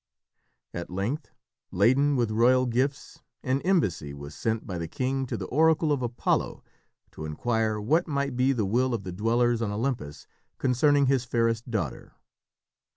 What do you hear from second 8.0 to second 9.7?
might be the will of the dwellers on